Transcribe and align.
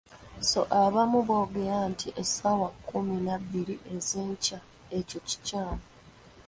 So 0.49 0.59
abamu 0.81 1.19
boogera 1.27 1.77
nti 1.91 2.07
"essaawa 2.21 2.67
kkumi 2.73 3.15
na 3.25 3.35
bbiri 3.41 3.75
ez'enkya", 3.95 4.59
ekyo 4.97 5.19
kikyamu. 5.27 5.85